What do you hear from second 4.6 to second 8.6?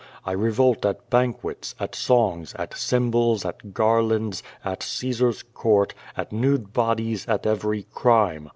at Caesar's court, at nude bodies, at every crime.